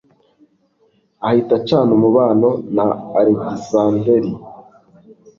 ahita 1.27 1.53
acana 1.59 1.89
umubano 1.97 2.49
na 2.75 2.85
alegisanderi 3.19 4.31